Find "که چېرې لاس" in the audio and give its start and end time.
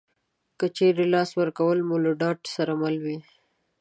0.59-1.29